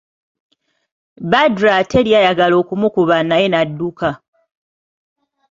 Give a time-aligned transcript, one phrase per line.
[1.31, 4.09] Badru ate ly'ayagala okumukuba naye yadduka.